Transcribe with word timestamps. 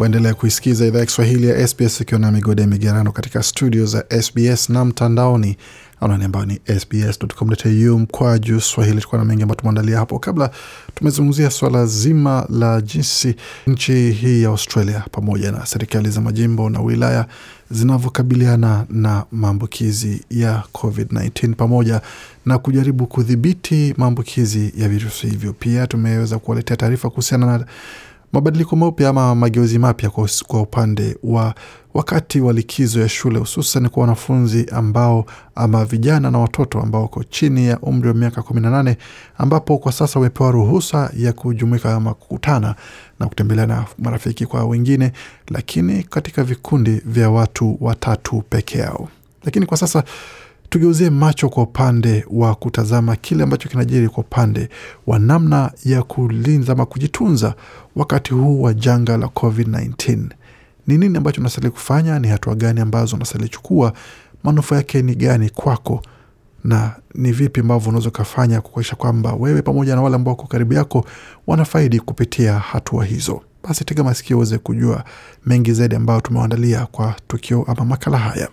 Waendelea 0.00 0.34
kuisikiza 0.34 0.86
idhaa 0.86 0.98
ya 0.98 1.06
Kiswahili 1.06 1.48
ya 1.48 1.68
SBS 1.68 2.00
ikiwa 2.00 2.20
na 2.20 2.30
migode 2.32 2.62
ya 2.62 2.68
migerano 2.68 3.12
katika 3.12 3.42
studio 3.42 3.86
za 3.86 4.04
SBS 4.22 4.68
na 4.70 4.84
mtandaoni 4.84 5.56
anwani 6.00 6.24
ambayo 6.24 6.46
ni 6.46 6.60
sbs.com.au 6.80 7.98
mkwaju 7.98 8.60
swahili. 8.60 9.00
Tukuwa 9.00 9.18
na 9.18 9.24
mengi 9.24 9.42
ambayo 9.42 9.56
tumeandalia 9.60 9.98
hapo. 9.98 10.18
Kabla 10.18 10.50
tumezungumzia 10.94 11.50
swala 11.50 11.86
zima 11.86 12.46
la 12.48 12.80
jinsi 12.80 13.34
nchi 13.66 14.10
hii 14.10 14.42
ya 14.42 14.48
Australia 14.48 15.04
pamoja 15.10 15.52
na 15.52 15.66
serikali 15.66 16.10
za 16.10 16.20
majimbo 16.20 16.70
na 16.70 16.80
wilaya 16.80 17.26
zinavyokabiliana 17.70 18.86
na 18.90 19.24
maambukizi 19.32 20.24
ya 20.30 20.62
COVID-19 20.74 21.54
pamoja 21.54 22.00
na 22.46 22.58
kujaribu 22.58 23.06
kudhibiti 23.06 23.94
maambukizi 23.96 24.72
ya 24.76 24.88
virusi 24.88 25.26
hivyo. 25.26 25.52
Pia 25.52 25.86
tumeweza 25.86 26.38
kuwaletea 26.38 26.76
taarifa 26.76 27.10
kuhusiana 27.10 27.46
na 27.58 27.64
mabadiliko 28.32 28.76
mapya 28.76 29.08
ama 29.08 29.34
mageuzi 29.34 29.78
mapya 29.78 30.10
kwa, 30.10 30.60
upande 30.60 31.16
wa 31.22 31.54
wakati 31.94 32.40
wa 32.40 32.52
likizo 32.52 33.00
ya 33.00 33.08
shule 33.08 33.38
hususan 33.38 33.88
kwa 33.88 34.00
wanafunzi 34.00 34.66
ambao 34.72 35.26
ama 35.54 35.84
vijana 35.84 36.30
na 36.30 36.38
watoto 36.38 36.80
ambao 36.80 37.02
wako 37.02 37.24
chini 37.24 37.66
ya 37.66 37.78
umri 37.80 38.08
wa 38.08 38.14
miaka 38.14 38.40
18 38.40 38.96
ambapo 39.38 39.78
kwa 39.78 39.92
sasa 39.92 40.18
wamepewa 40.20 40.50
ruhusa 40.50 41.10
ya 41.16 41.32
kujumuika 41.32 41.94
ama 41.94 42.14
kukutana 42.14 42.74
na 43.20 43.26
kutembelea 43.26 43.66
na 43.66 43.84
marafiki 43.98 44.46
kwa 44.46 44.64
wengine, 44.64 45.12
lakini 45.48 46.02
katika 46.02 46.44
vikundi 46.44 46.90
vya 47.04 47.30
watu 47.30 47.76
watatu 47.80 48.42
peke 48.50 48.78
yao. 48.78 49.08
Lakini 49.44 49.66
kwa 49.66 49.76
sasa 49.76 50.04
tugeuzie 50.70 51.10
macho 51.10 51.48
kwa 51.48 51.62
upande 51.62 52.24
wa 52.30 52.54
kutazama 52.54 53.16
kile 53.16 53.42
ambacho 53.42 53.68
kinajiri 53.68 54.08
kwa 54.08 54.24
upande 54.24 54.68
wa 55.06 55.18
namna 55.18 55.72
ya 55.84 56.02
kulinza 56.02 56.72
ama 56.72 56.86
kujitunza 56.86 57.54
wakati 57.96 58.34
huu 58.34 58.62
wa 58.62 58.74
janga 58.74 59.16
la 59.16 59.26
COVID-19. 59.26 60.18
Ni 60.86 60.98
nini 60.98 61.16
ambacho 61.18 61.40
unastahili 61.40 61.70
kufanya? 61.70 62.18
Ni 62.18 62.28
hatua 62.28 62.54
gani 62.54 62.80
ambazo 62.80 63.16
unastahili 63.16 63.48
chukua? 63.48 63.92
Manufaa 64.44 64.76
yake 64.76 65.02
ni 65.02 65.14
gani 65.14 65.50
kwako, 65.50 66.02
na 66.64 66.92
ni 67.14 67.32
vipi 67.32 67.60
ambavyo 67.60 67.88
unaweza 67.88 68.08
ukafanya 68.08 68.60
kuakisha 68.60 68.96
kwamba 68.96 69.32
wewe 69.34 69.62
pamoja 69.62 69.94
na 69.94 70.02
wale 70.02 70.16
ambao 70.16 70.32
wako 70.34 70.46
karibu 70.46 70.74
yako 70.74 71.04
wanafaidi 71.46 72.00
kupitia 72.00 72.58
hatua 72.58 73.04
hizo? 73.04 73.40
Basi 73.68 73.84
tega 73.84 74.04
masikio 74.04 74.36
uweze 74.36 74.58
kujua 74.58 75.04
mengi 75.46 75.72
zaidi 75.72 75.94
ambayo 75.96 76.20
tumewaandalia 76.20 76.86
kwa 76.86 77.14
tukio 77.28 77.62
ama 77.68 77.84
makala 77.84 78.18
haya. 78.18 78.48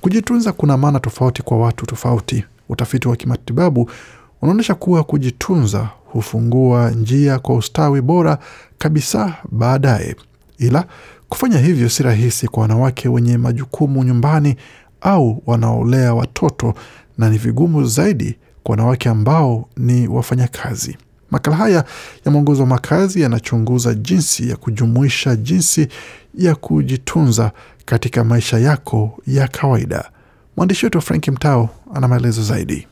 Kujitunza 0.00 0.52
kuna 0.52 0.76
maana 0.76 1.00
tofauti 1.00 1.42
kwa 1.42 1.58
watu 1.58 1.86
tofauti. 1.86 2.44
Utafiti 2.68 3.08
wa 3.08 3.16
kimatibabu 3.16 3.90
unaonyesha 4.42 4.74
kuwa 4.74 5.04
kujitunza 5.04 5.88
hufungua 6.04 6.90
njia 6.90 7.38
kwa 7.38 7.54
ustawi 7.54 8.00
bora 8.00 8.38
kabisa 8.78 9.34
baadaye, 9.50 10.16
ila 10.58 10.84
kufanya 11.28 11.58
hivyo 11.58 11.88
si 11.88 12.02
rahisi 12.02 12.48
kwa 12.48 12.62
wanawake 12.62 13.08
wenye 13.08 13.38
majukumu 13.38 14.04
nyumbani 14.04 14.56
au 15.00 15.42
wanaolea 15.46 16.14
watoto, 16.14 16.74
na 17.18 17.30
ni 17.30 17.38
vigumu 17.38 17.84
zaidi 17.84 18.36
kwa 18.62 18.70
wanawake 18.70 19.08
ambao 19.08 19.68
ni 19.76 20.08
wafanyakazi. 20.08 20.96
Makala 21.30 21.56
haya 21.56 21.84
ya 22.24 22.32
mwongozo 22.32 22.62
wa 22.62 22.68
makazi 22.68 23.20
yanachunguza 23.20 23.94
jinsi 23.94 24.48
ya 24.50 24.56
kujumuisha 24.56 25.36
jinsi 25.36 25.88
ya 26.34 26.54
kujitunza 26.54 27.52
katika 27.90 28.24
maisha 28.24 28.58
yako 28.58 29.22
ya 29.26 29.48
kawaida. 29.48 30.10
Mwandishi 30.56 30.86
wetu 30.86 31.00
Frank 31.00 31.28
Mtao 31.28 31.68
ana 31.94 32.08
maelezo 32.08 32.42
zaidi. 32.42 32.86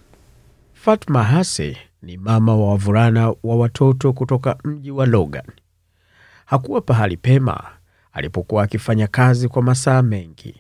Fatma 0.73 1.25
Hase 1.25 1.77
ni 2.03 2.17
mama 2.17 2.57
wa 2.57 2.69
wavulana 2.71 3.29
wa 3.29 3.57
watoto 3.57 4.13
kutoka 4.13 4.57
mji 4.65 4.91
wa 4.91 5.07
Logan. 5.07 5.45
Hakuwa 6.47 6.81
pahali 6.81 7.17
pema 7.17 7.65
alipokuwa 8.13 8.63
akifanya 8.63 9.07
kazi 9.07 9.49
kwa 9.49 9.63
masaa 9.63 10.03
mengi, 10.03 10.55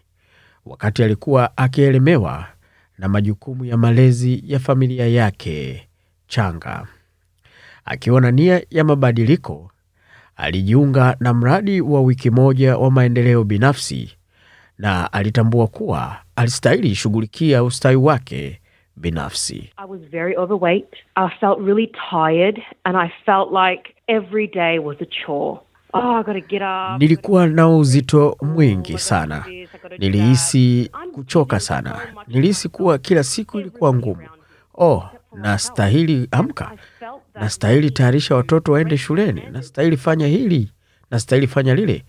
wakati 0.66 1.02
alikuwa 1.02 1.56
akielemewa 1.56 2.46
na 2.98 3.08
majukumu 3.08 3.64
ya 3.64 3.76
malezi 3.76 4.42
ya 4.46 4.58
familia 4.58 5.06
yake 5.08 5.88
changa. 6.26 6.86
Akiwa 7.84 8.20
na 8.20 8.30
nia 8.30 8.62
ya 8.70 8.84
mabadiliko, 8.84 9.70
alijiunga 10.36 11.16
na 11.20 11.34
mradi 11.34 11.80
wa 11.80 12.00
wiki 12.00 12.30
moja 12.30 12.76
wa 12.76 12.90
maendeleo 12.90 13.44
binafsi 13.44 14.17
na 14.78 15.12
alitambua 15.12 15.66
kuwa 15.66 16.16
alistahili 16.36 16.94
shughulikia 16.94 17.64
ustawi 17.64 17.96
wake 17.96 18.60
binafsi. 18.96 19.70
I 19.76 19.86
was 19.88 20.00
very 20.10 20.36
overweight. 20.36 20.86
I 21.14 21.28
felt 21.40 21.58
really 21.66 21.92
tired 22.10 22.62
and 22.84 22.96
I 22.96 23.10
felt 23.26 23.48
like 23.52 23.94
every 24.06 24.46
day 24.46 24.78
was 24.78 24.96
a 25.00 25.06
chore. 25.06 25.60
Oh, 25.94 26.16
I 26.20 26.22
gotta 26.22 26.40
get 26.40 26.62
up. 26.62 27.00
Nilikuwa 27.00 27.46
na 27.46 27.68
uzito 27.68 28.36
mwingi 28.42 28.98
sana, 28.98 29.44
nilihisi 29.98 30.90
kuchoka 31.12 31.60
sana, 31.60 31.98
nilihisi 32.26 32.68
kuwa 32.68 32.98
kila 32.98 33.24
siku 33.24 33.60
ilikuwa 33.60 33.94
ngumu. 33.94 34.28
Oh, 34.74 35.04
nastahili 35.34 36.28
amka, 36.30 36.72
nastahili 37.34 37.90
tayarisha 37.90 38.34
watoto 38.34 38.72
waende 38.72 38.96
shuleni, 38.96 39.42
nastahili 39.52 39.96
fanya 39.96 40.26
hili, 40.26 40.72
nastahili 41.10 41.46
fanya 41.46 41.74
lile. 41.74 42.04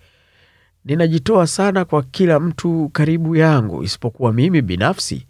Ninajitoa 0.85 1.47
sana 1.47 1.85
kwa 1.85 2.03
kila 2.03 2.40
mtu 2.40 2.90
karibu 2.94 3.35
yangu 3.35 3.84
isipokuwa 3.84 4.34
mimi 4.34 4.62
binafsi. 4.62 5.25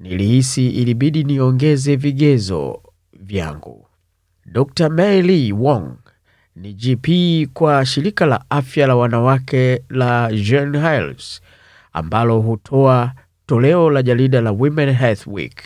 Nilihisi 0.00 0.68
ilibidi 0.70 1.24
niongeze 1.24 1.96
vigezo 1.96 2.82
vyangu. 3.12 3.86
Dr. 4.46 4.88
Mary 4.90 5.52
Wong 5.52 5.96
ni 6.56 6.72
GP 6.74 7.08
kwa 7.52 7.86
shirika 7.86 8.26
la 8.26 8.44
afya 8.50 8.86
la 8.86 8.96
wanawake 8.96 9.82
la 9.88 10.32
Jean 10.32 10.72
Hiles 10.76 11.40
ambalo 11.92 12.40
hutoa 12.40 13.12
toleo 13.46 13.90
la 13.90 14.02
jarida 14.02 14.40
la 14.40 14.50
Women 14.50 14.92
Health 14.94 15.26
Week. 15.26 15.62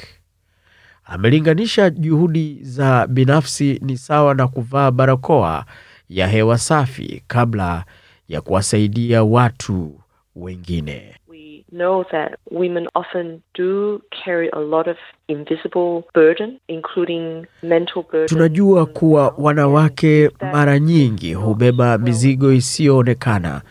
Amelinganisha 1.05 1.91
juhudi 1.91 2.59
za 2.63 3.07
binafsi 3.07 3.81
ni 3.83 3.97
sawa 3.97 4.35
na 4.35 4.49
kuvaa 4.49 4.91
barakoa 4.91 5.67
ya 6.09 6.27
hewa 6.29 6.59
safi 6.59 7.23
kabla 7.27 7.85
ya 8.29 8.41
kuwasaidia 8.41 9.25
watu 9.25 10.01
wengine. 10.37 11.15
We 11.29 11.65
know 11.71 12.05
that 12.05 12.33
women 12.51 12.89
often 12.95 13.41
do 13.59 14.01
carry 14.25 14.49
a 14.53 14.59
lot 14.61 14.91
of 14.91 14.97
invisible 15.29 16.03
burden, 16.15 16.59
including 16.69 17.47
mental 17.63 18.03
burden. 18.03 18.27
Tunajua 18.29 18.87
kuwa 18.87 19.35
wanawake 19.39 20.31
mara 20.53 20.79
nyingi 20.79 21.35
hubeba 21.35 21.99
mizigo 21.99 22.53
isiyoonekana, 22.53 23.63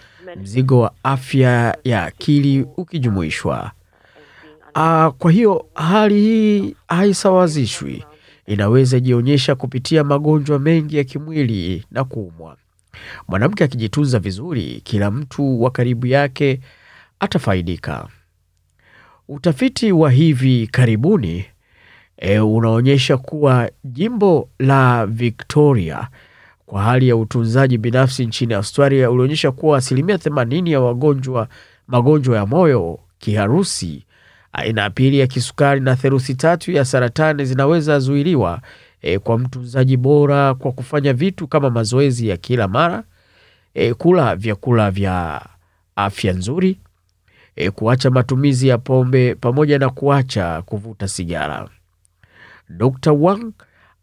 mzigo 0.41 0.79
wa 0.79 0.91
afya 1.03 1.77
ya 1.83 2.03
akili 2.03 2.65
ukijumuishwa. 2.77 3.71
Aa, 4.75 5.11
kwa 5.11 5.31
hiyo 5.31 5.65
hali 5.73 6.15
hii 6.21 6.75
haisawazishwi, 6.87 8.03
inaweza 8.47 8.99
jionyesha 8.99 9.55
kupitia 9.55 10.03
magonjwa 10.03 10.59
mengi 10.59 10.97
ya 10.97 11.03
kimwili 11.03 11.85
na 11.91 12.03
kuumwa. 12.03 12.57
Mwanamke 13.27 13.63
akijitunza 13.63 14.19
vizuri, 14.19 14.81
kila 14.83 15.11
mtu 15.11 15.61
wa 15.63 15.71
karibu 15.71 16.07
yake 16.07 16.59
atafaidika. 17.19 18.07
Utafiti 19.27 19.91
wa 19.91 20.11
hivi 20.11 20.67
karibuni 20.67 21.45
e, 22.17 22.39
unaonyesha 22.39 23.17
kuwa 23.17 23.69
jimbo 23.83 24.49
la 24.59 25.05
Victoria 25.05 26.07
kwa 26.65 26.81
hali 26.83 27.07
ya 27.09 27.15
utunzaji 27.15 27.77
binafsi 27.77 28.25
nchini 28.25 28.53
Australia 28.53 29.11
ulionyesha 29.11 29.51
kuwa 29.51 29.77
asilimia 29.77 30.15
80 30.15 30.69
ya 30.71 30.81
wagonjwa 30.81 31.47
magonjwa 31.87 32.37
ya 32.37 32.45
moyo, 32.45 32.99
kiharusi, 33.19 34.05
aina 34.53 34.81
ya 34.81 34.89
pili 34.89 35.19
ya 35.19 35.27
kisukari 35.27 35.81
na 35.81 35.95
theluthi 35.95 36.35
tatu 36.35 36.71
ya 36.71 36.85
saratani 36.85 37.45
zinaweza 37.45 37.99
zuiliwa 37.99 38.61
e, 39.03 39.19
kwa 39.19 39.39
mtunzaji 39.39 39.97
bora 39.97 40.53
kwa 40.53 40.71
kufanya 40.71 41.13
vitu 41.13 41.47
kama 41.47 41.69
mazoezi 41.69 42.27
ya 42.27 42.37
kila 42.37 42.67
mara 42.67 43.03
e, 43.73 43.93
kula 43.93 44.35
vyakula 44.35 44.91
vya 44.91 45.45
afya 45.95 46.33
nzuri 46.33 46.79
e, 47.55 47.71
kuacha 47.71 48.09
matumizi 48.09 48.67
ya 48.67 48.77
pombe 48.77 49.35
pamoja 49.35 49.79
na 49.79 49.89
kuacha 49.89 50.61
kuvuta 50.61 51.07
sigara. 51.07 51.69
Dr. 52.69 53.11
Wang 53.11 53.51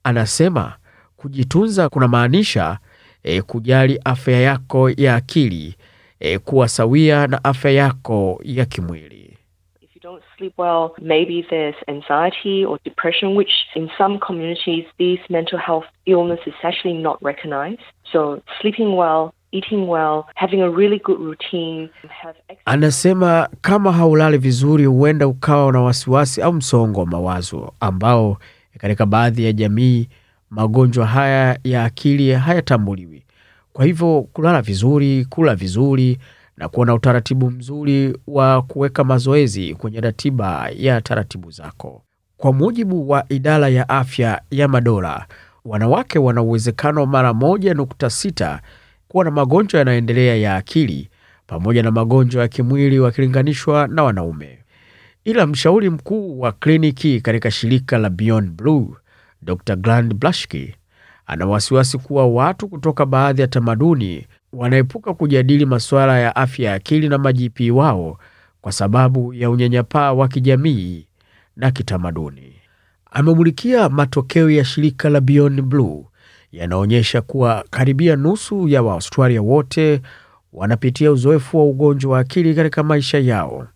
anasema 0.04 0.72
kujitunza 1.16 1.88
kunamaanisha 1.88 2.78
e, 3.22 3.42
kujali 3.42 4.00
afya 4.04 4.40
yako 4.40 4.90
ya 4.90 5.14
akili 5.14 5.74
e, 6.20 6.38
kuwa 6.38 6.68
sawia 6.68 7.26
na 7.26 7.44
afya 7.44 7.70
yako 7.70 8.40
ya 8.44 8.64
kimwili. 8.64 9.38
Don't 10.02 10.22
sleep 10.38 10.54
well, 10.56 10.94
maybe 11.00 11.44
there's 11.50 11.74
anxiety 11.86 12.64
or 12.64 12.78
depression, 12.84 13.34
which 13.34 13.50
in 13.76 13.90
some 13.98 14.18
communities, 14.18 14.84
these 14.98 15.18
mental 15.28 15.58
health 15.58 15.84
illness 16.06 16.40
is 16.46 16.54
actually 16.62 16.94
not 16.94 17.22
recognized. 17.22 17.82
So 18.12 18.42
sleeping 18.60 18.96
well 18.96 19.32
eating 19.52 19.86
well, 19.88 20.26
having 20.36 20.62
a 20.62 20.70
really 20.70 20.98
good 20.98 21.18
routine, 21.20 21.90
have. 22.08 22.36
Anasema 22.64 23.48
kama 23.60 23.92
haulali 23.92 24.38
vizuri, 24.38 24.84
huenda 24.84 25.26
ukawa 25.26 25.72
na 25.72 25.80
wasiwasi 25.80 26.42
au 26.42 26.52
msongo 26.52 27.00
wa 27.00 27.06
mawazo, 27.06 27.72
ambao 27.80 28.38
katika 28.78 29.06
baadhi 29.06 29.44
ya 29.44 29.52
jamii 29.52 30.08
magonjwa 30.50 31.06
haya 31.06 31.58
ya 31.64 31.84
akili 31.84 32.32
hayatambuliwi. 32.32 33.22
Kwa 33.72 33.84
hivyo 33.84 34.26
kulala 34.32 34.62
vizuri, 34.62 35.24
kula 35.24 35.54
vizuri 35.54 36.18
na 36.60 36.68
kuwa 36.68 36.86
na 36.86 36.94
utaratibu 36.94 37.50
mzuri 37.50 38.18
wa 38.26 38.62
kuweka 38.62 39.04
mazoezi 39.04 39.74
kwenye 39.74 40.00
ratiba 40.00 40.70
ya 40.76 41.00
taratibu 41.00 41.50
zako. 41.50 42.02
Kwa 42.36 42.52
mujibu 42.52 43.10
wa 43.10 43.24
idara 43.28 43.68
ya 43.68 43.88
afya 43.88 44.42
ya 44.50 44.68
madola, 44.68 45.26
wanawake 45.64 46.18
wana 46.18 46.42
uwezekano 46.42 47.06
mara 47.06 47.34
moja 47.34 47.74
nukta 47.74 48.10
sita 48.10 48.60
kuwa 49.08 49.24
na 49.24 49.30
magonjwa 49.30 49.78
yanayoendelea 49.78 50.36
ya 50.36 50.56
akili 50.56 51.08
pamoja 51.46 51.82
na 51.82 51.90
magonjwa 51.90 52.42
ya 52.42 52.48
kimwili 52.48 52.98
wakilinganishwa 53.00 53.86
na 53.88 54.02
wanaume. 54.02 54.58
Ila 55.24 55.46
mshauri 55.46 55.90
mkuu 55.90 56.40
wa 56.40 56.52
kliniki 56.52 57.20
katika 57.20 57.50
shirika 57.50 57.98
la 57.98 58.10
Beyond 58.10 58.50
Blue, 58.50 58.86
Dr. 59.42 59.76
Grand 59.76 60.14
Blashki, 60.14 60.74
ana 61.26 61.46
wasiwasi 61.46 61.98
kuwa 61.98 62.26
watu 62.26 62.68
kutoka 62.68 63.06
baadhi 63.06 63.40
ya 63.42 63.48
tamaduni 63.48 64.26
wanaepuka 64.52 65.14
kujadili 65.14 65.66
masuala 65.66 66.18
ya 66.18 66.36
afya 66.36 66.68
ya 66.70 66.74
akili 66.76 67.08
na 67.08 67.18
majipii 67.18 67.70
wao 67.70 68.18
kwa 68.60 68.72
sababu 68.72 69.34
ya 69.34 69.50
unyanyapaa 69.50 70.12
wa 70.12 70.28
kijamii 70.28 71.06
na 71.56 71.70
kitamaduni. 71.70 72.52
Amemulikia 73.10 73.88
matokeo 73.88 74.50
ya 74.50 74.64
shirika 74.64 75.08
la 75.08 75.20
Beyond 75.20 75.62
Blue 75.62 76.04
yanaonyesha 76.52 77.20
kuwa 77.20 77.64
karibia 77.70 78.16
nusu 78.16 78.68
ya 78.68 78.82
Waaustralia 78.82 79.42
wote 79.42 80.00
wanapitia 80.52 81.12
uzoefu 81.12 81.58
wa 81.58 81.64
ugonjwa 81.64 82.12
wa 82.12 82.18
akili 82.18 82.54
katika 82.54 82.82
maisha 82.82 83.18
yao, 83.18 83.68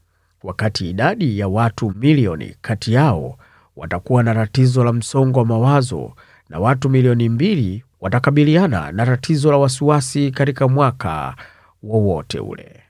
wakati 0.43 0.91
idadi 0.91 1.39
ya 1.39 1.49
watu 1.49 1.93
milioni 1.97 2.57
kati 2.61 2.93
yao 2.93 3.39
watakuwa 3.77 4.23
na 4.23 4.35
tatizo 4.35 4.85
la 4.85 4.93
msongo 4.93 5.39
wa 5.39 5.45
mawazo 5.47 6.13
na 6.49 6.59
watu 6.59 6.91
milioni 6.91 7.29
mbili 7.29 7.85
watakabiliana 8.05 8.93
na 8.93 9.07
tatizo 9.07 9.51
la 9.51 9.57
wasiwasi 9.59 10.31
katika 10.31 10.69
mwaka 10.69 11.37
wowote 11.83 12.39
ule. 12.41 12.81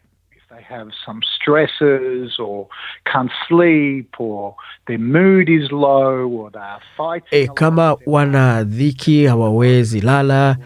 have 0.68 0.90
some 1.06 1.20
stresses 1.36 2.38
or 2.40 2.66
can't 3.12 3.30
sleep 3.48 4.08
or 4.18 4.54
their 4.86 4.98
mood 4.98 5.48
is 5.48 5.70
low 5.72 6.26
or 6.38 6.50
they 6.52 6.60
fighting. 6.96 7.38
E, 7.44 7.48
kama 7.54 7.96
wana 8.06 8.64
dhiki, 8.64 9.26
hawawezi 9.26 10.00
lala, 10.00 10.56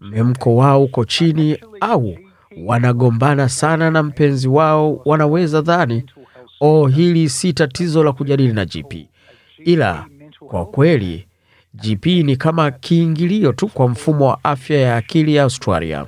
mhemko 0.00 0.56
wao 0.56 0.84
uko 0.84 1.04
chini, 1.04 1.58
au 1.80 2.18
wanagombana 2.64 3.48
sana 3.48 3.90
na 3.90 4.02
mpenzi 4.02 4.48
wao, 4.48 5.00
wanaweza 5.04 5.60
dhani 5.60 6.04
oh, 6.60 6.86
hili 6.86 7.28
si 7.28 7.52
tatizo 7.52 8.04
la 8.04 8.12
kujadili 8.12 8.52
na 8.52 8.64
GP, 8.64 8.94
ila 9.58 10.06
kwa 10.48 10.66
kweli 10.66 11.26
GP 11.74 12.06
ni 12.06 12.36
kama 12.36 12.70
kiingilio 12.70 13.52
tu 13.52 13.68
kwa 13.68 13.88
mfumo 13.88 14.26
wa 14.26 14.44
afya 14.44 14.78
ya 14.80 14.96
akili 14.96 15.34
ya 15.34 15.42
Australia. 15.42 16.06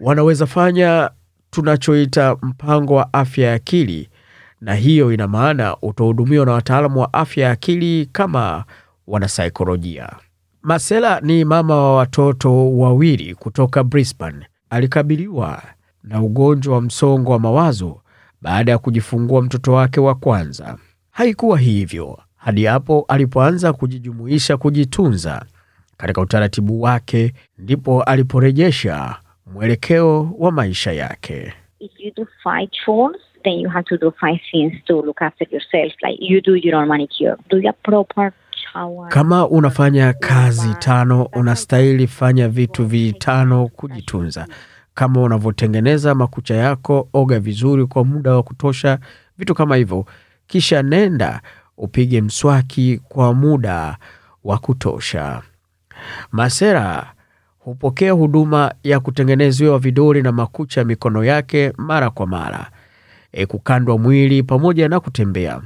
Wanaweza 0.00 0.46
fanya 0.46 1.10
tunachoita 1.50 2.36
mpango 2.42 2.94
wa 2.94 3.12
afya 3.12 3.48
ya 3.48 3.54
akili, 3.54 4.08
na 4.60 4.74
hiyo 4.74 5.12
ina 5.12 5.28
maana 5.28 5.76
utahudumiwa 5.82 6.46
na 6.46 6.52
wataalamu 6.52 7.00
wa 7.00 7.12
afya 7.12 7.44
ya 7.46 7.50
akili 7.52 8.06
kama 8.12 8.64
wanasaikolojia. 9.06 10.12
Masela 10.62 11.20
ni 11.20 11.44
mama 11.44 11.74
wa 11.76 11.96
watoto 11.96 12.78
wawili 12.78 13.34
kutoka 13.34 13.84
Brisbane. 13.84 14.46
Alikabiliwa 14.70 15.62
na 16.02 16.22
ugonjwa 16.22 16.74
wa 16.74 16.80
msongo 16.82 17.32
wa 17.32 17.38
mawazo 17.38 18.00
baada 18.42 18.72
ya 18.72 18.78
kujifungua 18.78 19.42
mtoto 19.42 19.72
wake 19.72 20.00
wa 20.00 20.14
kwanza. 20.14 20.78
Haikuwa 21.10 21.58
hivyo 21.58 22.18
hadi 22.38 22.64
hapo 22.64 23.04
alipoanza 23.08 23.72
kujijumuisha 23.72 24.56
kujitunza 24.56 25.44
katika 25.96 26.20
utaratibu 26.20 26.82
wake, 26.82 27.32
ndipo 27.58 28.02
aliporejesha 28.02 29.16
mwelekeo 29.54 30.34
wa 30.38 30.52
maisha 30.52 30.92
yake. 30.92 31.52
if 31.80 31.90
you 31.98 32.12
do 32.16 32.26
five 32.42 32.68
chores, 32.84 33.20
then 33.44 33.52
you 33.60 33.68
have 33.68 33.84
to 33.84 33.96
do 33.96 34.10
five 34.20 34.40
things 34.50 34.84
to 34.84 35.02
look 35.02 35.22
after 35.22 35.46
yourself. 35.50 35.92
Like 36.02 36.18
you 36.20 36.40
do 36.40 36.56
your 36.56 36.74
own 36.74 36.88
manicure, 36.88 37.36
do 37.50 37.58
your 37.58 37.74
proper 37.82 38.32
shower. 38.72 39.08
Kama 39.08 39.48
unafanya 39.48 40.12
kazi 40.12 40.74
tano, 40.74 41.22
unastahili 41.24 42.06
fanya 42.06 42.48
vitu 42.48 42.86
vitano 42.86 43.68
kujitunza. 43.68 44.46
Kama 44.94 45.22
unavyotengeneza 45.22 46.14
makucha 46.14 46.54
yako, 46.54 47.08
oga 47.12 47.40
vizuri 47.40 47.86
kwa 47.86 48.04
muda 48.04 48.32
wa 48.34 48.42
kutosha, 48.42 48.98
vitu 49.38 49.54
kama 49.54 49.76
hivyo. 49.76 50.06
Kisha 50.46 50.82
nenda 50.82 51.40
upige 51.78 52.20
mswaki 52.20 53.00
kwa 53.08 53.34
muda 53.34 53.96
wa 54.44 54.58
kutosha. 54.58 55.42
Masera 56.32 57.12
hupokea 57.58 58.12
huduma 58.12 58.74
ya 58.82 59.00
kutengenezewa 59.00 59.78
vidole 59.78 60.22
na 60.22 60.32
makucha 60.32 60.80
ya 60.80 60.84
mikono 60.86 61.24
yake 61.24 61.72
mara 61.76 62.10
kwa 62.10 62.26
mara, 62.26 62.70
e, 63.32 63.46
kukandwa 63.46 63.98
mwili 63.98 64.42
pamoja 64.42 64.88
na 64.88 65.00
kutembea. 65.00 65.60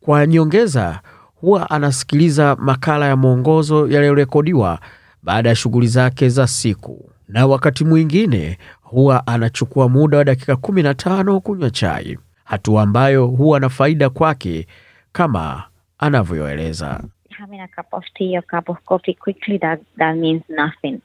Kwa 0.00 0.26
nyongeza, 0.26 1.00
huwa 1.34 1.70
anasikiliza 1.70 2.56
makala 2.56 3.06
ya 3.06 3.16
mwongozo 3.16 3.88
yaliyorekodiwa 3.88 4.78
baada 5.22 5.48
ya 5.48 5.54
shughuli 5.54 5.86
zake 5.86 6.28
za 6.28 6.46
siku, 6.46 7.10
na 7.28 7.46
wakati 7.46 7.84
mwingine 7.84 8.58
huwa 8.82 9.26
anachukua 9.26 9.88
muda 9.88 10.18
wa 10.18 10.24
dakika 10.24 10.52
15 10.52 11.40
kunywa 11.40 11.70
chai, 11.70 12.18
hatua 12.44 12.82
ambayo 12.82 13.26
huwa 13.26 13.60
na 13.60 13.68
faida 13.68 14.10
kwake 14.10 14.66
kama 15.12 15.62
anavyoeleza. 15.98 17.00
Having 17.38 17.60
a 17.60 17.68
cup 17.68 17.86
of 17.92 18.04
tea 18.14 18.36
or 18.36 18.42
cup 18.46 18.68
of 18.68 18.78
coffee 18.84 19.14
quickly, 19.14 19.58
that, 19.58 19.80
that 19.98 20.16
means 20.16 20.42
nothing. 20.48 21.00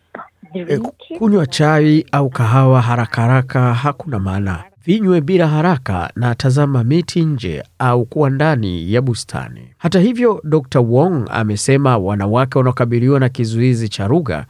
E, 0.53 0.77
kunywa 1.19 1.45
chai 1.47 2.05
au 2.11 2.29
kahawa 2.29 2.81
haraka 2.81 3.21
haraka 3.21 3.73
hakuna 3.73 4.19
maana. 4.19 4.63
Vinywe 4.85 5.21
bila 5.21 5.47
haraka 5.47 6.11
na 6.15 6.35
tazama 6.35 6.83
miti 6.83 7.25
nje 7.25 7.63
au 7.79 8.05
kuwa 8.05 8.29
ndani 8.29 8.93
ya 8.93 9.01
bustani. 9.01 9.73
Hata 9.77 9.99
hivyo, 9.99 10.41
Dr. 10.43 10.79
Wong 10.79 11.25
amesema 11.31 11.97
wanawake 11.97 12.57
wanaokabiliwa 12.57 13.19
na 13.19 13.29
kizuizi 13.29 13.89
cha 13.89 14.07
lugha 14.07 14.45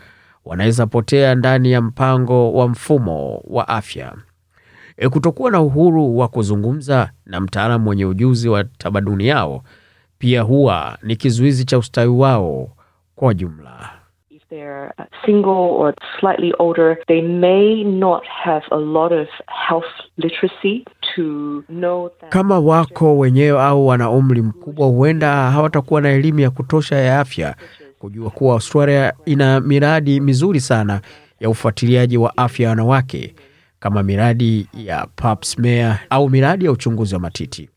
wanaweza 0.46 0.88
potea 0.88 1.36
ndani 1.36 1.72
ya 1.72 1.82
mpango 1.82 2.54
wa 2.54 2.68
mfumo 2.68 3.42
wa 3.48 3.68
afya. 3.68 4.14
E, 5.04 5.10
kutokuwa 5.10 5.52
na 5.52 5.62
uhuru 5.62 6.18
wa 6.18 6.28
kuzungumza 6.28 7.10
na 7.26 7.40
mtaalamu 7.40 7.84
mwenye 7.86 8.06
ujuzi 8.06 8.50
wa 8.50 8.64
tamaduni 8.64 9.28
yao 9.28 9.64
pia 10.18 10.42
huwa 10.42 10.98
ni 11.04 11.16
kizuizi 11.16 11.66
cha 11.66 11.78
ustawi 11.78 12.08
wao 12.08 12.70
kwa 13.16 13.34
jumla. 13.34 13.90
Uh, 14.52 15.06
single 15.26 15.50
or 15.52 15.94
slightly 16.20 16.54
older, 16.60 16.98
they 17.08 17.22
may 17.22 17.84
not 17.84 18.24
have 18.44 18.66
a 18.72 18.76
lot 18.78 19.16
of 19.22 19.28
health 19.68 19.92
literacy 20.18 20.86
to 21.16 21.24
know 21.68 22.10
that. 22.10 22.30
Kama 22.32 22.60
wako 22.60 23.18
wenyewe 23.18 23.62
au 23.62 23.88
wana 23.88 24.10
umri 24.10 24.42
mkubwa, 24.42 24.88
huenda 24.88 25.52
hawatakuwa 25.52 26.02
na 26.02 26.10
elimu 26.10 26.40
ya 26.40 26.50
kutosha 26.50 26.96
ya 26.96 27.20
afya 27.20 27.56
kujua 28.00 28.30
kuwa 28.30 28.54
Australia 28.54 29.14
ina 29.26 29.60
miradi 29.60 30.20
mizuri 30.20 30.60
sana 30.60 31.02
ya 31.40 31.50
ufuatiliaji 31.50 32.18
wa 32.18 32.38
afya 32.38 32.64
ya 32.64 32.70
wanawake 32.70 33.36
kama 33.84 34.04
miradi 34.04 34.68
ya 34.74 35.08
pap 35.16 35.44
smear 35.46 36.00
au 36.10 36.30
miradi 36.30 36.66
ya 36.66 36.72
uchunguzi 36.72 37.14
wa 37.16 37.22
matiti. 37.22 37.70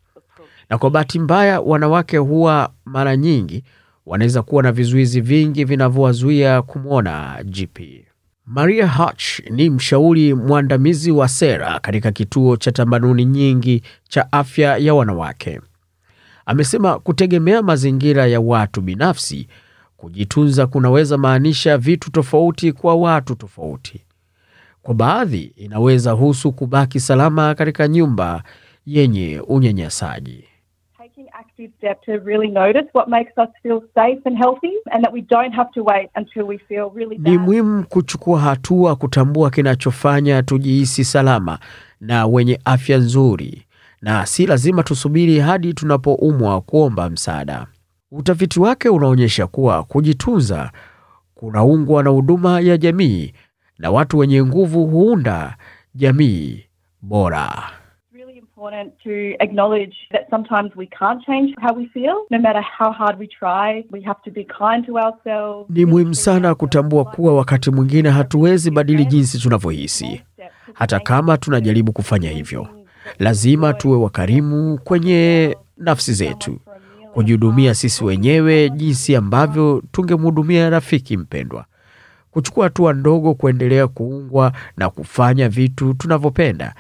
Na 0.71 0.79
kwa 0.79 0.91
bahati 0.91 1.19
mbaya, 1.19 1.61
wanawake 1.61 2.17
huwa 2.17 2.71
mara 2.85 3.17
nyingi 3.17 3.65
wanaweza 4.07 4.43
kuwa 4.43 4.63
na 4.63 4.73
vizuizi 4.73 5.21
vingi 5.21 5.65
vinavyowazuia 5.65 6.63
kumwona 6.63 7.45
GP. 7.45 7.79
Maria 8.47 8.89
Hutch 8.89 9.41
ni 9.51 9.71
mshauri 9.71 10.35
mwandamizi 10.35 11.11
wa 11.11 11.29
sera 11.29 11.79
katika 11.81 12.13
kituo 12.13 12.57
cha 12.57 12.73
tamaduni 12.73 13.25
nyingi 13.25 13.83
cha 14.09 14.33
afya 14.33 14.77
ya 14.77 14.95
wanawake. 14.95 15.61
Amesema 16.47 16.99
kutegemea 16.99 17.63
mazingira 17.63 18.27
ya 18.27 18.41
watu 18.41 18.81
binafsi, 18.81 19.49
kujitunza 19.97 20.67
kunaweza 20.67 21.19
maanisha 21.19 21.79
vitu 21.79 22.11
tofauti 22.11 22.73
kwa 22.73 22.95
watu 22.95 23.35
tofauti. 23.35 24.06
Kwa 24.87 24.95
baadhi, 24.95 25.53
inaweza 25.57 26.11
husu 26.13 26.53
kubaki 26.53 27.01
salama 27.01 27.55
katika 27.55 27.89
nyumba 27.89 28.43
yenye 28.87 29.41
unyanyasaji. 29.49 30.45
taking 30.99 31.27
active 31.33 31.73
steps 31.79 32.01
to 32.07 32.13
really 32.17 32.49
notice 32.51 32.89
what 32.95 33.09
makes 33.09 33.33
us 33.39 33.49
feel 33.63 33.81
safe 33.95 34.21
and 34.25 34.39
healthy 34.39 34.73
and 34.91 35.05
that 35.05 35.13
we 35.15 35.23
don't 35.23 35.55
have 35.55 35.71
to 35.75 35.85
wait 35.85 36.11
until 36.17 36.43
we 36.43 36.59
feel 36.59 36.91
really 36.95 37.19
Ni 37.19 37.39
muhimu 37.39 37.85
kuchukua 37.89 38.41
hatua 38.41 38.97
kutambua 38.97 39.51
kinachofanya 39.51 40.43
tujihisi 40.43 41.05
salama 41.05 41.59
na 42.01 42.27
wenye 42.27 42.61
afya 42.65 42.99
nzuri, 42.99 43.67
na 44.03 44.27
si 44.27 44.47
lazima 44.47 44.83
tusubiri 44.83 45.39
hadi 45.39 45.75
tunapoumwa 45.75 46.61
kuomba 46.61 47.11
msaada. 47.11 47.67
Utafiti 48.11 48.61
wake 48.61 48.89
unaonyesha 48.89 49.47
kuwa 49.47 49.85
kujitunza 49.85 50.71
kunaungwa 51.35 52.03
na 52.03 52.11
huduma 52.11 52.61
ya 52.61 52.77
jamii, 52.79 53.33
na 53.79 53.91
watu 53.91 54.19
wenye 54.19 54.45
nguvu 54.45 54.87
huunda 54.87 55.57
jamii 55.95 56.65
bora. 57.03 57.71
really 58.15 58.39
important 58.39 58.93
to 59.03 59.11
acknowledge 59.45 59.95
that 60.13 60.31
sometimes 60.31 60.77
we 60.77 60.87
can't 60.87 61.25
change 61.27 61.55
how 61.63 61.77
we 61.77 61.87
feel, 61.87 62.15
no 62.31 62.39
matter 62.39 62.65
how 62.79 62.93
hard 62.93 63.21
we 63.21 63.27
try. 63.27 63.85
We 63.93 64.01
have 64.03 64.21
to 64.25 64.31
be 64.31 64.45
kind 64.45 64.87
to 64.87 64.93
ourselves. 64.95 65.67
Ni 65.71 65.85
muhimu 65.85 66.15
sana 66.15 66.55
kutambua 66.55 67.05
kuwa 67.05 67.35
wakati 67.37 67.71
mwingine 67.71 68.11
hatuwezi 68.11 68.71
badili 68.71 69.05
jinsi 69.05 69.39
tunavyohisi, 69.39 70.23
hata 70.75 71.01
kama 71.01 71.37
tunajaribu 71.39 71.93
kufanya 71.93 72.31
hivyo. 72.31 72.69
Lazima 73.19 73.73
tuwe 73.73 73.97
wakarimu 73.99 74.79
kwenye 74.85 75.57
nafsi 75.77 76.13
zetu, 76.13 76.59
kujihudumia 77.15 77.75
sisi 77.75 78.05
wenyewe 78.05 78.71
jinsi 78.71 79.17
ambavyo 79.17 79.83
tungemhudumia 79.93 80.71
rafiki 80.71 81.17
mpendwa, 81.17 81.65
kuchukua 82.37 82.65
hatua 82.65 82.93
ndogo 82.93 83.35
kuendelea 83.35 83.87
kuungwa 83.89 84.53
na 84.77 84.91
kufanya 84.91 85.49
vitu 85.49 85.95
tunavyopenda 85.95 86.75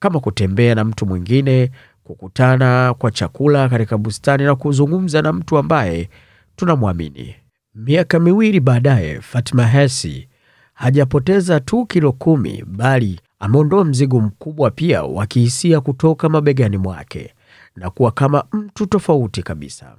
kama 0.00 0.20
kutembea 0.20 0.74
na 0.74 0.84
mtu 0.84 1.06
mwingine, 1.06 1.70
kukutana 2.04 2.94
kwa 2.98 3.10
chakula 3.10 3.68
katika 3.68 3.98
bustani 3.98 4.44
na 4.44 4.54
kuzungumza 4.54 5.22
na 5.22 5.32
mtu 5.32 5.58
ambaye 5.58 6.08
tunamwamini. 6.56 7.34
Miaka 7.74 8.20
miwili 8.20 8.60
baadaye, 8.60 9.20
Fatima 9.20 9.66
Hesi 9.66 10.28
hajapoteza 10.74 11.60
tu 11.60 11.86
kilo 11.86 12.12
kumi, 12.12 12.64
bali 12.66 13.20
ameondoa 13.38 13.84
mzigo 13.84 14.20
mkubwa 14.20 14.70
pia 14.70 15.02
wa 15.02 15.26
kihisia 15.26 15.80
kutoka 15.80 16.28
mabegani 16.28 16.76
mwake 16.78 17.34
na 17.76 17.90
kuwa 17.90 18.10
kama 18.12 18.44
mtu 18.52 18.86
tofauti 18.86 19.42
kabisa. 19.42 19.92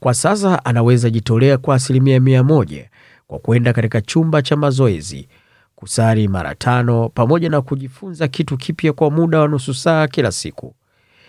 Kwa 0.00 0.14
sasa 0.14 0.64
anaweza 0.64 1.10
jitolea 1.10 1.58
kwa 1.58 1.74
asilimia 1.74 2.20
mia 2.20 2.42
moja 2.44 2.90
kwa 3.26 3.38
kwenda 3.38 3.72
katika 3.72 4.00
chumba 4.00 4.42
cha 4.42 4.56
mazoezi, 4.56 5.28
kusali 5.74 6.28
mara 6.28 6.54
tano, 6.54 7.08
pamoja 7.08 7.48
na 7.48 7.60
kujifunza 7.62 8.28
kitu 8.28 8.56
kipya 8.56 8.92
kwa 8.92 9.10
muda 9.10 9.40
wa 9.40 9.48
nusu 9.48 9.74
saa 9.74 10.06
kila 10.08 10.32
siku. 10.32 10.74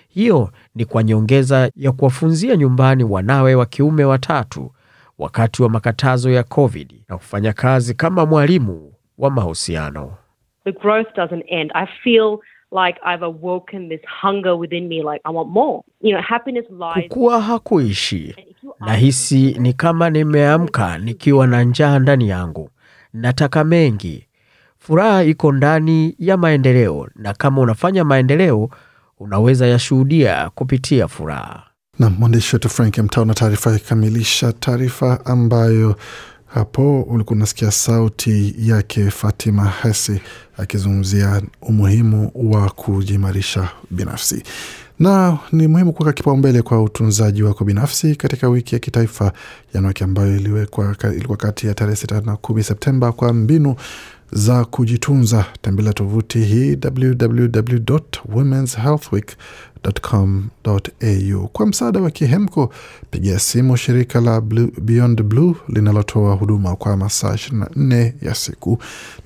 Hiyo 0.09 0.51
ni 0.75 0.85
kwa 0.85 1.03
nyongeza 1.03 1.71
ya 1.75 1.91
kuwafunzia 1.91 2.55
nyumbani 2.57 3.03
wanawe 3.03 3.55
wa 3.55 3.65
kiume 3.65 4.03
watatu 4.05 4.71
wakati 5.17 5.63
wa 5.63 5.69
makatazo 5.69 6.29
ya 6.31 6.43
COVID 6.43 6.93
na 7.09 7.17
kufanya 7.17 7.53
kazi 7.53 7.93
kama 7.93 8.25
mwalimu 8.25 8.93
wa 9.17 9.29
mahusiano. 9.31 10.13
The 10.63 10.71
growth 10.71 11.07
doesn't 11.15 11.43
end. 11.47 11.71
I 11.73 11.85
feel 12.03 12.37
like 12.71 12.99
I've 13.05 13.25
awoken 13.25 13.89
this 13.89 14.01
hunger 14.21 14.55
within 14.55 14.87
me, 14.87 15.03
like 15.03 15.21
I 15.25 15.29
want 15.31 15.49
more. 15.49 15.83
You 16.01 16.11
know, 16.13 16.21
happiness 16.21 16.65
lies. 16.69 17.07
Kukua 17.09 17.41
hakuishi. 17.41 18.35
Nahisi 18.79 19.55
ni 19.59 19.73
kama 19.73 20.09
nimeamka 20.09 20.97
nikiwa 20.97 21.47
na 21.47 21.63
njaa 21.63 21.99
ndani 21.99 22.29
yangu. 22.29 22.69
Nataka 23.13 23.63
mengi. 23.63 24.27
Furaha 24.79 25.23
iko 25.23 25.51
ndani 25.51 26.15
ya 26.19 26.37
maendeleo, 26.37 27.07
na 27.15 27.33
kama 27.33 27.61
unafanya 27.61 28.03
maendeleo, 28.03 28.69
unaweza 29.19 29.67
yashuhudia 29.67 30.49
kupitia 30.55 31.07
furaha. 31.07 31.63
na 31.99 32.09
mwandishi 32.09 32.55
wetu 32.55 32.69
Frank 32.69 32.97
Mtao 32.97 33.25
na 33.25 33.33
taarifa 33.33 33.71
yakikamilisha 33.71 34.53
taarifa 34.53 35.25
ambayo 35.25 35.95
hapo 36.57 37.01
ulikuwa 37.01 37.35
unasikia 37.37 37.71
sauti 37.71 38.55
yake 38.59 39.09
Fatima 39.11 39.63
Hasi 39.65 40.21
akizungumzia 40.57 41.41
umuhimu 41.61 42.31
wa 42.35 42.69
kujiimarisha 42.69 43.69
binafsi 43.91 44.43
na 44.99 45.37
ni 45.51 45.67
muhimu 45.67 45.93
kuweka 45.93 46.13
kipaumbele 46.13 46.61
kwa 46.61 46.83
utunzaji 46.83 47.43
wako 47.43 47.65
binafsi 47.65 48.15
katika 48.15 48.49
wiki 48.49 48.75
ya 48.75 48.79
kitaifa 48.79 49.25
ya 49.25 49.31
wanawake 49.73 50.03
ambayo 50.03 50.35
iliwekwa 50.37 50.95
ilikuwa 51.15 51.37
kati 51.37 51.67
ya 51.67 51.73
tarehe 51.73 51.95
sita 51.95 52.21
na 52.21 52.35
kumi 52.35 52.63
Septemba 52.63 53.11
kwa 53.11 53.33
mbinu 53.33 53.75
za 54.31 54.65
kujitunza. 54.65 55.45
Tembelea 55.61 55.93
tovuti 55.93 56.39
hii 56.39 56.75
www.womenshealthweek.com.au. 59.87 61.47
Kwa 61.47 61.65
msaada 61.67 61.99
wa 62.01 62.11
kihemko, 62.11 62.73
pigia 63.11 63.39
simu 63.39 63.77
shirika 63.77 64.21
la 64.21 64.41
Blue, 64.41 64.71
Beyond 64.81 65.23
Blue 65.23 65.55
linalotoa 65.69 66.33
huduma 66.35 66.75
kwa 66.75 66.97
masaa 66.97 67.33
24 67.33 68.11
ya 68.21 68.35
siku. 68.35 68.77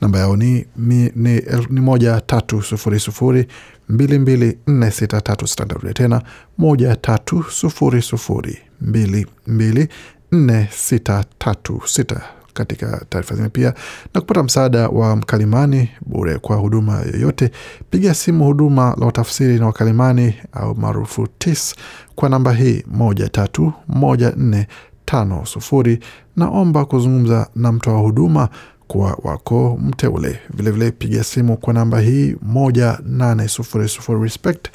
Namba 0.02 0.20
yao 0.20 0.36
ni, 0.38 0.66
ni, 0.76 1.36
el- 1.38 1.68
ni 1.70 1.80
moja 1.82 2.22
tatu 2.22 2.62
sufuri 2.62 3.00
sufuri 3.00 3.48
mbili 3.90 4.20
mbili 4.20 4.58
nne 4.68 4.92
sita 4.92 5.22
tatu 5.22 5.48
standard 5.48 5.94
tena 5.94 6.22
moja 6.58 6.96
tatu 6.96 7.44
sufuri 7.50 8.02
sufuri 8.02 8.58
mbili 8.82 9.28
mbili 9.48 9.88
nne 10.32 10.70
sita 10.72 11.26
tatu 11.38 11.82
sita 11.86 12.22
katika 12.54 13.06
taarifa 13.10 13.36
zingine. 13.36 13.50
Pia 13.50 13.74
na 14.14 14.22
kupata 14.22 14.44
msaada 14.44 14.88
wa 14.90 15.16
mkalimani 15.16 15.90
bure 16.06 16.38
kwa 16.40 16.56
huduma 16.56 17.02
yoyote 17.14 17.52
piga 17.90 18.14
simu 18.14 18.46
huduma 18.46 18.96
la 19.00 19.06
utafsiri 19.08 19.60
na 19.60 19.66
wakalimani 19.66 20.34
au 20.52 20.76
maarufu 20.76 21.28
tis 21.38 21.76
kwa 22.16 22.30
namba 22.30 22.54
hii 22.54 22.84
moja 22.88 23.30
tatu 23.30 23.74
moja 23.88 24.34
nne 24.38 24.68
tano 25.06 25.46
sufuri 25.46 26.00
naomba 26.36 26.86
kuzungumza 26.86 27.48
na 27.56 27.72
mtoa 27.72 27.98
huduma 28.00 28.50
kwa 28.88 29.18
wako 29.24 29.80
mteule. 29.82 30.40
Vilevile 30.54 30.92
piga 30.92 31.24
simu 31.24 31.58
kwa 31.58 31.74
namba 31.74 32.00
hii 32.00 32.36
moja 32.42 33.00
nane 33.06 33.48
sufuri 33.48 33.88
sufuri 33.90 34.22
respect 34.22 34.68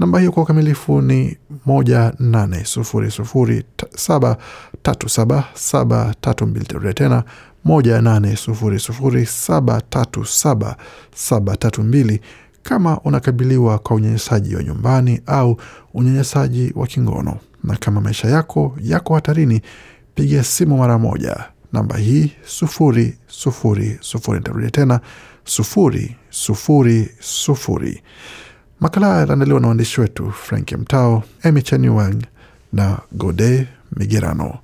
namba 0.00 0.18
hiyo 0.18 0.32
kwa 0.32 0.42
ukamilifu 0.42 1.00
ni 1.02 1.36
moja 1.66 2.12
nane 2.18 2.64
sufuri 2.64 3.10
sufuri 3.10 3.64
ta- 3.76 3.86
saba 3.96 4.36
tatu 4.82 5.08
saba 5.08 5.44
saba 5.54 6.14
tatu 6.20 6.46
mbili. 6.46 6.66
Tarudia 6.66 6.92
tena 6.92 7.24
moja 7.64 8.00
nane 8.02 8.36
sufuri 8.36 8.78
sufuri 8.78 9.26
saba 9.26 9.80
tatu 9.80 10.24
saba 10.24 10.76
saba 11.14 11.56
tatu 11.56 11.82
mbili. 11.82 12.20
Kama 12.62 13.00
unakabiliwa 13.00 13.78
kwa 13.78 13.96
unyanyasaji 13.96 14.56
wa 14.56 14.62
nyumbani 14.62 15.20
au 15.26 15.56
unyanyasaji 15.94 16.72
wa 16.76 16.86
kingono 16.86 17.36
na 17.64 17.76
kama 17.76 18.00
maisha 18.00 18.28
yako 18.28 18.76
yako 18.82 19.14
hatarini 19.14 19.60
piga 20.14 20.44
simu 20.44 20.76
mara 20.78 20.98
moja. 20.98 21.36
Namba 21.72 21.96
hii 21.96 22.32
sufuri 22.46 23.18
sufuri 23.26 23.98
sufuri. 24.00 24.38
Nitarudia 24.38 24.70
tena 24.70 25.00
sufuri 25.44 26.16
sufuri 26.30 27.10
sufuri 27.20 28.02
makala 28.80 29.06
haya 29.06 29.18
yaliandaliwa 29.20 29.60
na 29.60 29.66
waandishi 29.66 30.00
wetu 30.00 30.30
frank 30.32 30.72
mtao 30.72 31.22
emy 31.42 31.62
chaniwang 31.62 32.16
na 32.72 32.98
gode 33.12 33.68
migerano. 33.96 34.58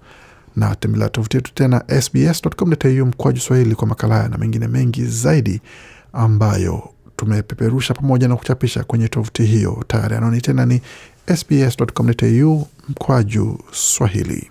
Na 0.57 0.75
tembelea 0.77 1.09
tovuti 1.09 1.37
yetu 1.37 1.55
tena 1.55 1.85
sbs.com.au 2.03 3.07
mkwaju 3.07 3.41
swahili 3.41 3.75
kwa 3.75 3.87
makala 3.87 4.15
haya 4.17 4.29
na 4.29 4.39
mengine 4.39 4.69
mengi 4.69 5.05
zaidi 5.05 5.61
ambayo 6.13 6.91
tumepeperusha 7.17 7.95
pamoja 7.95 8.29
na 8.29 8.37
kuchapisha 8.37 8.85
kwenye 8.85 9.09
tovuti 9.09 9.43
hiyo. 9.45 9.85
Tayari 9.89 10.15
anaoni 10.17 10.41
tena 10.41 10.67
ni 10.67 10.81
sbs.com.au 11.37 12.67
mkwaju 12.89 13.61
swahili 13.73 14.51